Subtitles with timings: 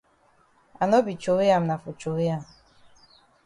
[0.83, 2.43] I no be throwey am na for throwey am.